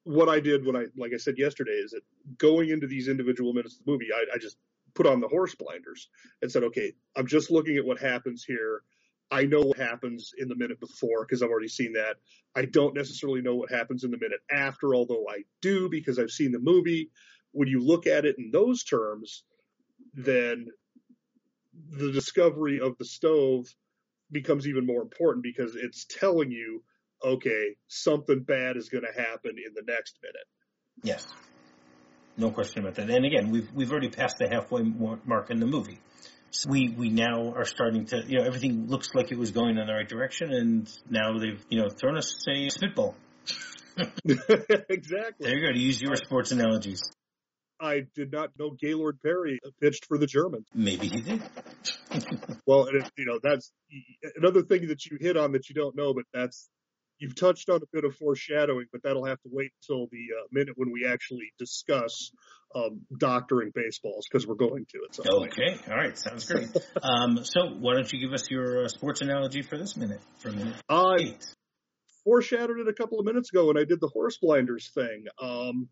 what 0.04 0.30
I 0.30 0.40
did 0.40 0.66
when 0.66 0.76
I 0.76 0.86
like 0.98 1.14
I 1.14 1.18
said 1.18 1.38
yesterday 1.38 1.72
is 1.72 1.92
that 1.92 2.02
going 2.38 2.70
into 2.70 2.88
these 2.88 3.08
individual 3.08 3.54
minutes 3.54 3.78
of 3.80 3.86
the 3.86 3.92
movie, 3.92 4.08
I, 4.14 4.36
I 4.36 4.38
just 4.38 4.58
put 4.96 5.06
on 5.06 5.20
the 5.20 5.28
horse 5.28 5.56
blinders 5.56 6.10
and 6.42 6.52
said, 6.52 6.64
okay, 6.64 6.94
I'm 7.16 7.28
just 7.28 7.52
looking 7.52 7.78
at 7.78 7.86
what 7.86 8.00
happens 8.00 8.44
here. 8.44 8.82
I 9.32 9.44
know 9.46 9.62
what 9.62 9.78
happens 9.78 10.34
in 10.38 10.48
the 10.48 10.56
minute 10.56 10.80
before 10.80 11.26
because 11.26 11.44
I've 11.44 11.52
already 11.52 11.68
seen 11.68 11.94
that. 11.94 12.16
I 12.56 12.66
don't 12.66 12.96
necessarily 12.96 13.42
know 13.42 13.56
what 13.56 13.72
happens 13.72 14.04
in 14.04 14.10
the 14.10 14.18
minute 14.18 14.40
after, 14.50 14.96
although 14.96 15.26
I 15.30 15.44
do 15.62 15.90
because 15.90 16.18
I've 16.18 16.32
seen 16.32 16.52
the 16.52 16.60
movie. 16.60 17.12
When 17.52 17.68
you 17.68 17.80
look 17.80 18.08
at 18.08 18.26
it 18.26 18.38
in 18.40 18.50
those 18.52 18.84
terms, 18.84 19.44
then 20.16 20.68
the 21.92 22.12
discovery 22.12 22.80
of 22.80 22.98
the 22.98 23.06
stove 23.06 23.68
becomes 24.32 24.68
even 24.68 24.86
more 24.86 25.02
important 25.02 25.44
because 25.44 25.76
it's 25.76 26.06
telling 26.06 26.52
you, 26.52 26.84
okay, 27.24 27.76
something 27.88 28.42
bad 28.42 28.78
is 28.78 28.90
going 28.90 29.04
to 29.04 29.22
happen 29.22 29.52
in 29.52 29.74
the 29.74 29.84
next 29.88 30.18
minute. 30.22 30.48
yes, 31.04 31.26
no 32.38 32.52
question 32.52 32.84
about 32.84 32.96
that. 32.96 33.10
And 33.10 33.26
again, 33.26 33.52
we've 33.52 33.72
we've 33.74 33.92
already 33.92 34.10
passed 34.10 34.38
the 34.38 34.48
halfway 34.48 34.84
mark 34.84 35.50
in 35.50 35.60
the 35.60 35.66
movie. 35.66 36.00
So 36.52 36.70
we 36.70 36.90
we 36.90 37.10
now 37.10 37.54
are 37.54 37.66
starting 37.66 38.06
to 38.08 38.24
you 38.26 38.40
know 38.40 38.46
everything 38.46 38.88
looks 38.88 39.14
like 39.14 39.32
it 39.32 39.38
was 39.38 39.52
going 39.52 39.78
in 39.78 39.86
the 39.86 39.94
right 39.94 40.08
direction, 40.08 40.52
and 40.52 40.90
now 41.10 41.38
they've 41.38 41.64
you 41.70 41.82
know 41.82 41.90
thrown 41.90 42.18
us 42.18 42.36
a 42.48 42.70
spitball. 42.70 43.16
exactly. 44.26 45.48
There 45.48 45.58
you 45.58 45.68
go 45.68 45.74
to 45.74 45.80
use 45.80 46.02
your 46.02 46.16
sports 46.16 46.52
analogies. 46.52 47.02
I 47.80 48.06
did 48.16 48.32
not 48.32 48.52
know 48.58 48.72
Gaylord 48.72 49.20
Perry 49.22 49.60
pitched 49.82 50.06
for 50.06 50.18
the 50.18 50.28
Germans. 50.28 50.68
Maybe 50.74 51.08
he 51.08 51.22
did. 51.22 51.42
Well, 52.66 52.86
and 52.86 52.98
it, 53.04 53.12
you 53.18 53.26
know 53.26 53.40
that's 53.42 53.72
another 54.36 54.64
thing 54.64 54.88
that 54.88 55.06
you 55.06 55.18
hit 55.20 55.38
on 55.38 55.52
that 55.54 55.70
you 55.70 55.76
don't 55.76 55.96
know, 55.96 56.14
but 56.14 56.26
that's 56.34 56.70
you've 57.20 57.36
touched 57.36 57.70
on 57.70 57.78
a 57.78 57.86
bit 57.94 58.04
of 58.04 58.16
foreshadowing, 58.16 58.88
but 58.92 59.04
that'll 59.04 59.26
have 59.26 59.40
to 59.42 59.50
wait 59.52 59.72
until 59.82 60.08
the 60.12 60.18
uh, 60.18 60.48
minute 60.52 60.74
when 60.76 60.92
we 60.92 61.08
actually 61.08 61.52
discuss 61.60 62.32
um, 62.76 63.02
doctoring 63.18 63.72
baseballs 63.74 64.26
because 64.30 64.48
we're 64.48 64.56
going 64.56 64.86
to 64.92 65.00
point. 65.24 65.54
Okay, 65.54 65.78
all 65.92 65.98
right, 65.98 66.18
sounds 66.18 66.46
great. 66.52 66.68
Um, 67.04 67.44
so 67.44 67.68
why 67.80 67.94
don't 67.96 68.12
you 68.12 68.20
give 68.20 68.34
us 68.34 68.50
your 68.50 68.86
uh, 68.86 68.88
sports 68.88 69.22
analogy 69.22 69.62
for 69.62 69.78
this 69.78 69.96
minute? 69.96 70.22
For 70.40 70.50
a 70.50 70.54
minute 70.54 70.76
I 70.90 71.16
eight. 71.20 71.46
foreshadowed 72.24 72.80
it 72.80 72.88
a 72.88 72.94
couple 72.94 73.20
of 73.20 73.26
minutes 73.26 73.50
ago 73.52 73.68
when 73.68 73.78
I 73.78 73.84
did 73.86 74.00
the 74.02 74.10
horse 74.10 74.38
blinders 74.38 74.90
thing. 74.94 75.26
Um, 75.42 75.90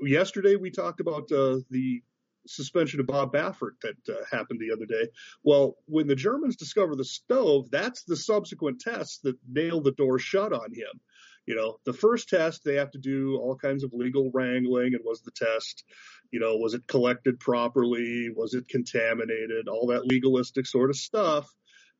yesterday 0.00 0.56
we 0.56 0.70
talked 0.70 1.00
about 1.00 1.30
uh, 1.32 1.58
the 1.70 2.02
suspension 2.46 3.00
of 3.00 3.06
Bob 3.06 3.32
Baffert 3.32 3.80
that 3.82 3.96
uh, 4.08 4.24
happened 4.30 4.60
the 4.60 4.72
other 4.72 4.86
day. 4.86 5.08
Well, 5.44 5.76
when 5.86 6.06
the 6.06 6.16
Germans 6.16 6.56
discover 6.56 6.96
the 6.96 7.04
stove, 7.04 7.70
that's 7.70 8.04
the 8.04 8.16
subsequent 8.16 8.80
tests 8.80 9.20
that 9.22 9.36
nail 9.48 9.80
the 9.80 9.92
door 9.92 10.18
shut 10.18 10.52
on 10.52 10.72
him. 10.72 11.00
You 11.46 11.56
know, 11.56 11.78
the 11.84 11.92
first 11.92 12.28
test 12.28 12.62
they 12.64 12.76
have 12.76 12.92
to 12.92 12.98
do 12.98 13.36
all 13.36 13.56
kinds 13.56 13.82
of 13.82 13.92
legal 13.92 14.30
wrangling, 14.32 14.94
and 14.94 15.04
was 15.04 15.22
the 15.22 15.32
test, 15.32 15.84
you 16.30 16.38
know, 16.38 16.56
was 16.56 16.74
it 16.74 16.86
collected 16.86 17.40
properly? 17.40 18.28
Was 18.34 18.54
it 18.54 18.68
contaminated? 18.68 19.68
All 19.68 19.88
that 19.88 20.06
legalistic 20.06 20.66
sort 20.66 20.90
of 20.90 20.96
stuff. 20.96 21.48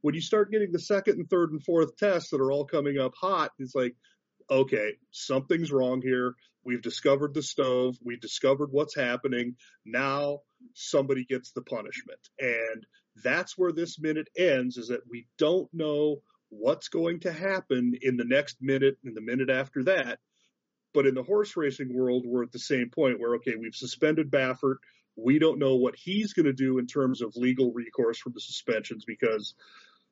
When 0.01 0.15
you 0.15 0.21
start 0.21 0.51
getting 0.51 0.73
the 0.73 0.79
second 0.79 1.19
and 1.19 1.29
third 1.29 1.51
and 1.51 1.63
fourth 1.63 1.97
tests 1.97 2.31
that 2.31 2.41
are 2.41 2.53
all 2.53 2.65
coming 2.65 2.99
up 2.99 3.15
hot, 3.21 3.51
it's 3.59 3.75
like, 3.75 3.95
okay, 4.51 4.93
something's 5.11 5.73
wrong 5.73 6.03
here. 6.03 6.35
We've 6.65 6.83
discovered 6.83 7.35
the 7.35 7.43
stove. 7.43 7.97
We've 8.05 8.21
discovered 8.21 8.71
what's 8.71 8.95
happening. 8.95 9.57
Now 9.85 10.41
somebody 10.75 11.25
gets 11.25 11.53
the 11.53 11.63
punishment. 11.63 12.21
And 12.39 12.87
that's 13.23 13.59
where 13.59 13.73
this 13.73 13.99
minute 13.99 14.29
ends 14.37 14.77
is 14.77 14.89
that 14.89 15.09
we 15.11 15.27
don't 15.39 15.69
know 15.73 16.23
what's 16.51 16.89
going 16.89 17.21
to 17.21 17.33
happen 17.33 17.95
in 18.01 18.17
the 18.17 18.25
next 18.25 18.57
minute 18.61 18.97
and 19.05 19.17
the 19.17 19.21
minute 19.21 19.51
after 19.51 19.85
that. 19.85 20.19
But 20.95 21.07
in 21.07 21.15
the 21.15 21.23
horse 21.23 21.57
racing 21.57 21.95
world, 21.95 22.25
we're 22.27 22.43
at 22.43 22.53
the 22.53 22.59
same 22.59 22.91
point 22.91 23.19
where, 23.19 23.37
okay, 23.37 23.55
we've 23.59 23.75
suspended 23.75 24.31
Baffert. 24.31 24.77
We 25.17 25.39
don't 25.39 25.59
know 25.59 25.77
what 25.77 25.97
he's 25.97 26.35
going 26.35 26.47
to 26.47 26.53
do 26.53 26.79
in 26.79 26.87
terms 26.87 27.23
of 27.23 27.37
legal 27.37 27.73
recourse 27.73 28.19
from 28.19 28.33
the 28.35 28.41
suspensions 28.41 29.05
because 29.07 29.55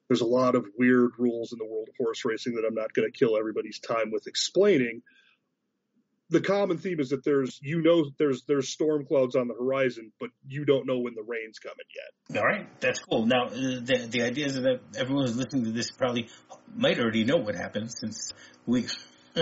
there's 0.09 0.21
a 0.23 0.27
lot 0.27 0.55
of 0.55 0.67
weird 0.77 1.13
rules 1.19 1.53
in 1.53 1.59
the 1.59 1.67
world 1.67 1.89
of 1.89 1.95
horse 1.97 2.25
racing 2.25 2.55
that 2.55 2.65
I'm 2.67 2.75
not 2.75 2.93
going 2.93 3.11
to 3.11 3.17
kill 3.17 3.37
everybody's 3.39 3.79
time 3.79 4.11
with 4.11 4.27
explaining. 4.27 5.03
The 6.31 6.41
common 6.41 6.79
theme 6.79 7.01
is 7.01 7.11
that 7.11 7.25
there's 7.25 7.59
you 7.61 7.83
know 7.83 8.09
there's 8.19 8.45
there's 8.47 8.69
storm 8.69 9.05
clouds 9.05 9.35
on 9.35 9.49
the 9.49 9.55
horizon, 9.55 10.13
but 10.21 10.31
you 10.47 10.65
don't 10.65 10.87
know 10.87 10.99
when 10.99 11.15
the 11.15 11.25
rain's 11.27 11.59
coming 11.59 11.87
yet. 11.95 12.41
All 12.41 12.47
right, 12.47 12.69
that's 12.81 13.01
cool. 13.01 13.27
Now, 13.27 13.47
uh, 13.47 13.51
the 13.51 14.09
the 14.09 14.23
idea 14.23 14.47
is 14.47 14.55
that 14.55 14.81
everyone 14.97 15.27
who's 15.27 15.37
listening 15.37 15.65
to 15.65 15.73
this 15.73 15.91
probably 15.91 16.29
might 16.75 17.01
already 17.01 17.25
know 17.25 17.39
what 17.39 17.57
happened 17.57 17.91
since 17.93 18.33
we, 18.65 18.87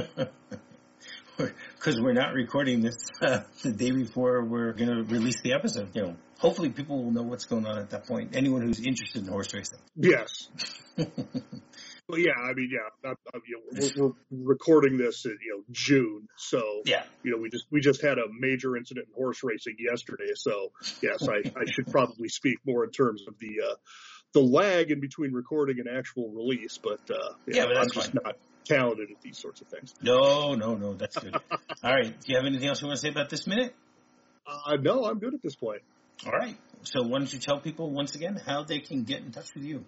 because 1.37 2.01
we're 2.01 2.15
not 2.15 2.33
recording 2.33 2.81
this 2.81 2.97
uh, 3.21 3.41
the 3.63 3.73
day 3.73 3.91
before 3.91 4.45
we're 4.45 4.73
going 4.73 4.89
to 4.89 5.03
release 5.05 5.41
the 5.43 5.53
episode. 5.53 5.91
You 5.95 6.03
know, 6.03 6.17
hopefully 6.39 6.71
people 6.71 7.05
will 7.05 7.13
know 7.13 7.23
what's 7.23 7.45
going 7.45 7.67
on 7.67 7.79
at 7.79 7.91
that 7.91 8.07
point. 8.07 8.35
Anyone 8.35 8.63
who's 8.63 8.81
interested 8.81 9.23
in 9.23 9.29
horse 9.29 9.53
racing. 9.53 9.81
Yes. 9.97 10.49
Well, 12.09 12.19
yeah, 12.19 12.33
I 12.43 12.55
mean, 12.55 12.71
yeah, 12.73 12.89
not, 13.11 13.19
uh, 13.35 13.39
you 13.47 13.57
know, 13.57 13.91
we're, 13.97 14.07
we're 14.07 14.15
recording 14.55 14.97
this 14.97 15.27
in 15.27 15.37
you 15.45 15.57
know 15.57 15.65
June, 15.71 16.27
so 16.37 16.83
Yeah, 16.87 17.03
you 17.23 17.33
know 17.33 17.37
we 17.37 17.51
just 17.51 17.67
we 17.71 17.81
just 17.81 18.01
had 18.01 18.17
a 18.19 18.25
major 18.39 18.77
incident 18.79 19.09
in 19.09 19.15
horse 19.15 19.41
racing 19.43 19.77
yesterday. 19.79 20.33
So 20.35 20.73
yes, 21.03 21.29
I, 21.29 21.37
I 21.59 21.65
should 21.67 21.87
probably 21.91 22.29
speak 22.31 22.59
more 22.65 22.85
in 22.85 22.91
terms 22.93 23.25
of 23.29 23.39
the 23.39 23.61
uh, 23.63 23.75
the 24.33 24.41
lag 24.41 24.91
in 24.91 25.01
between 25.01 25.33
recording 25.33 25.81
and 25.81 25.89
actual 25.89 26.31
release. 26.31 26.79
But 26.83 27.01
uh, 27.11 27.35
Yeah, 27.47 27.67
but 27.67 27.77
I'm 27.77 27.91
just 27.91 28.13
fine. 28.13 28.21
not 28.25 28.37
talented 28.65 29.11
at 29.11 29.21
these 29.21 29.39
sorts 29.39 29.61
of 29.61 29.69
things. 29.69 29.95
no, 30.01 30.55
no, 30.55 30.77
no, 30.77 30.95
that's 30.95 31.19
good. 31.19 31.35
All 31.83 31.93
right, 31.95 32.19
do 32.19 32.33
you 32.33 32.37
have 32.37 32.47
anything 32.47 32.69
else 32.69 32.81
you 32.81 32.87
want 32.87 32.99
to 32.99 33.03
say 33.03 33.11
about 33.11 33.29
this 33.29 33.47
minute? 33.47 33.75
Uh, 34.47 34.77
no, 34.77 35.05
I'm 35.05 35.19
good 35.19 35.35
at 35.35 35.43
this 35.43 35.57
point. 35.57 35.83
All 36.25 36.33
right, 36.33 36.57
so 36.85 37.03
why 37.03 37.19
don't 37.19 37.31
you 37.31 37.39
tell 37.39 37.61
people 37.61 37.91
once 37.91 38.15
again 38.15 38.41
how 38.47 38.65
they 38.65 38.79
can 38.79 39.05
get 39.05 39.21
in 39.21 39.31
touch 39.31 39.55
with 39.55 39.65
you? 39.65 39.85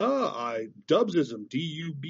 Uh, 0.00 0.26
I 0.26 0.68
Dubsism, 0.86 1.48
D-U-B-S-I-S-M 1.48 2.00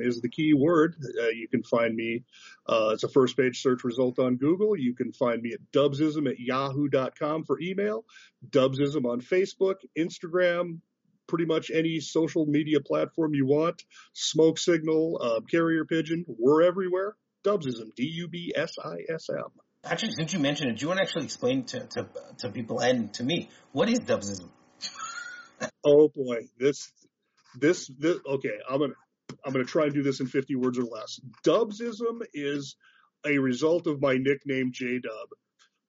is 0.00 0.20
the 0.20 0.28
key 0.28 0.54
word. 0.54 0.96
Uh, 1.20 1.28
you 1.28 1.48
can 1.48 1.62
find 1.62 1.94
me. 1.94 2.24
Uh, 2.66 2.90
it's 2.92 3.04
a 3.04 3.08
first 3.08 3.36
page 3.36 3.60
search 3.60 3.84
result 3.84 4.18
on 4.18 4.36
Google. 4.36 4.76
You 4.76 4.94
can 4.94 5.12
find 5.12 5.42
me 5.42 5.52
at 5.52 5.60
Dubsism 5.72 6.28
at 6.28 6.40
yahoo.com 6.40 7.44
for 7.44 7.60
email. 7.60 8.04
Dubsism 8.48 9.04
on 9.04 9.20
Facebook, 9.20 9.76
Instagram, 9.96 10.80
pretty 11.26 11.44
much 11.44 11.70
any 11.72 12.00
social 12.00 12.46
media 12.46 12.80
platform 12.80 13.34
you 13.34 13.46
want. 13.46 13.84
Smoke 14.12 14.58
Signal, 14.58 15.18
uh, 15.20 15.40
Carrier 15.50 15.84
Pigeon, 15.84 16.24
we're 16.26 16.62
everywhere. 16.62 17.16
Dubsism, 17.44 17.94
D-U-B-S-I-S-M. 17.96 19.50
Actually, 19.84 20.12
since 20.12 20.32
you 20.32 20.38
mentioned 20.38 20.70
it, 20.70 20.78
do 20.78 20.82
you 20.82 20.88
want 20.88 20.98
to 20.98 21.04
actually 21.04 21.24
explain 21.24 21.64
to, 21.64 21.80
to, 21.80 22.06
to 22.38 22.50
people 22.50 22.78
and 22.78 23.12
to 23.14 23.24
me, 23.24 23.50
what 23.72 23.88
is 23.88 23.98
Dubsism? 24.00 24.48
oh 25.84 26.08
boy, 26.08 26.46
this, 26.58 26.92
this, 27.58 27.90
this, 27.98 28.18
okay, 28.26 28.58
I'm 28.68 28.80
gonna, 28.80 28.94
I'm 29.44 29.52
gonna 29.52 29.64
try 29.64 29.84
and 29.84 29.94
do 29.94 30.02
this 30.02 30.20
in 30.20 30.26
50 30.26 30.56
words 30.56 30.78
or 30.78 30.84
less. 30.84 31.20
Dubsism 31.44 32.22
is 32.34 32.76
a 33.26 33.38
result 33.38 33.86
of 33.86 34.00
my 34.00 34.16
nickname 34.16 34.72
J 34.72 35.00
Dub. 35.00 35.28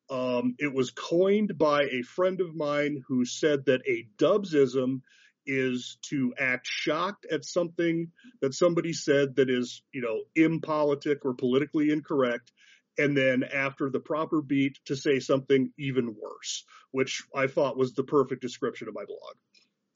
Um, 0.10 0.56
it 0.60 0.74
was 0.74 0.92
coined 0.92 1.58
by 1.58 1.84
a 1.84 2.04
friend 2.04 2.42
of 2.42 2.56
mine 2.56 3.04
who 3.08 3.26
said 3.26 3.66
that 3.66 3.82
a 3.88 4.08
Dubsism 4.18 5.02
is 5.46 5.98
to 6.04 6.34
act 6.40 6.68
shocked 6.68 7.26
at 7.32 7.44
something 7.44 8.12
that 8.42 8.54
somebody 8.54 8.94
said 8.94 9.36
that 9.36 9.50
is, 9.50 9.82
you 9.94 10.02
know, 10.02 10.24
impolitic 10.36 11.26
or 11.26 11.34
politically 11.34 11.92
incorrect. 11.92 12.52
And 12.98 13.18
then 13.18 13.44
after 13.44 13.90
the 13.90 14.00
proper 14.00 14.42
beat 14.42 14.78
to 14.86 14.96
say 14.96 15.20
something 15.20 15.72
even 15.78 16.16
worse, 16.20 16.64
which 16.92 17.24
I 17.36 17.48
thought 17.48 17.78
was 17.78 17.94
the 17.94 18.04
perfect 18.04 18.42
description 18.42 18.88
of 18.88 18.94
my 18.94 19.06
blog. 19.06 19.36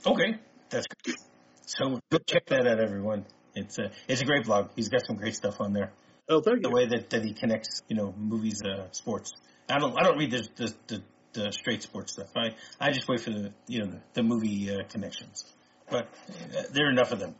Okay. 0.05 0.39
That's 0.69 0.87
great. 1.03 1.17
So 1.65 1.99
go 2.09 2.17
check 2.25 2.45
that 2.47 2.67
out, 2.67 2.79
everyone. 2.79 3.25
It's 3.55 3.77
a, 3.79 3.91
it's 4.07 4.21
a 4.21 4.25
great 4.25 4.45
blog. 4.45 4.69
He's 4.75 4.89
got 4.89 5.05
some 5.05 5.17
great 5.17 5.35
stuff 5.35 5.59
on 5.59 5.73
there. 5.73 5.91
Oh, 6.29 6.41
thank 6.41 6.57
you. 6.57 6.63
The 6.63 6.69
way 6.69 6.87
that, 6.87 7.09
that 7.09 7.23
he 7.23 7.33
connects, 7.33 7.81
you 7.87 7.95
know, 7.95 8.13
movies, 8.17 8.61
uh, 8.63 8.87
sports. 8.91 9.31
I 9.69 9.79
don't, 9.79 9.97
I 9.99 10.03
don't 10.03 10.17
read 10.17 10.31
the, 10.31 10.47
the, 10.55 10.73
the 10.87 11.03
the 11.37 11.51
straight 11.51 11.83
sports 11.83 12.13
stuff. 12.13 12.29
I 12.35 12.55
I 12.79 12.91
just 12.91 13.07
wait 13.07 13.21
for 13.21 13.29
the 13.29 13.53
you 13.67 13.79
know 13.79 13.87
the, 13.87 14.01
the 14.13 14.23
movie 14.23 14.71
uh, 14.71 14.83
connections, 14.89 15.45
but 15.89 16.07
uh, 16.29 16.63
there 16.71 16.87
are 16.87 16.91
enough 16.91 17.11
of 17.11 17.19
them. 17.19 17.35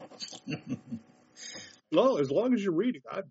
well, 1.92 2.18
as 2.18 2.30
long 2.30 2.54
as 2.54 2.62
you're 2.64 2.74
reading, 2.74 3.02
I, 3.10 3.22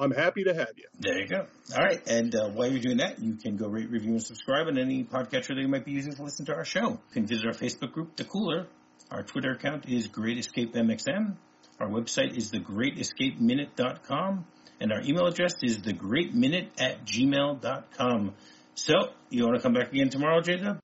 am 0.00 0.10
happy 0.12 0.44
to 0.44 0.54
have 0.54 0.70
you. 0.76 0.84
There 0.98 1.18
you 1.20 1.28
go. 1.28 1.46
All 1.76 1.82
right, 1.84 2.00
and 2.08 2.34
uh, 2.34 2.48
while 2.48 2.70
you're 2.70 2.80
doing 2.80 2.96
that, 2.98 3.18
you 3.18 3.34
can 3.34 3.56
go 3.56 3.68
rate, 3.68 3.90
review, 3.90 4.12
and 4.12 4.22
subscribe 4.22 4.66
on 4.66 4.78
any 4.78 5.04
podcatcher 5.04 5.48
that 5.48 5.60
you 5.60 5.68
might 5.68 5.84
be 5.84 5.92
using 5.92 6.14
to 6.14 6.22
listen 6.22 6.46
to 6.46 6.54
our 6.54 6.64
show. 6.64 6.88
You 6.88 7.00
can 7.12 7.26
visit 7.26 7.46
our 7.46 7.52
Facebook 7.52 7.92
group, 7.92 8.16
The 8.16 8.24
Cooler. 8.24 8.66
Our 9.10 9.22
Twitter 9.22 9.52
account 9.52 9.88
is 9.88 10.06
Great 10.06 10.38
Escape 10.38 10.74
MXM. 10.74 11.36
Our 11.80 11.88
website 11.88 12.36
is 12.36 12.50
thegreatescapeminute.com. 12.50 14.46
And 14.80 14.92
our 14.92 15.00
email 15.02 15.26
address 15.26 15.54
is 15.62 15.78
thegreatminute 15.78 16.68
at 16.78 17.04
gmail.com. 17.04 18.34
So, 18.74 18.94
you 19.28 19.44
want 19.44 19.56
to 19.56 19.62
come 19.62 19.72
back 19.72 19.92
again 19.92 20.08
tomorrow, 20.08 20.40
J 20.40 20.56
Dub? 20.58 20.78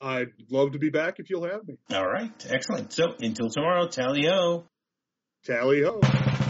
I'd 0.00 0.28
love 0.50 0.72
to 0.72 0.78
be 0.78 0.90
back 0.90 1.16
if 1.18 1.28
you'll 1.28 1.48
have 1.48 1.66
me. 1.66 1.78
All 1.92 2.06
right. 2.06 2.30
Excellent. 2.48 2.92
So, 2.92 3.14
until 3.18 3.50
tomorrow, 3.50 3.88
tally 3.88 4.26
ho. 4.26 4.64
Tally 5.44 5.82
ho. 5.82 6.47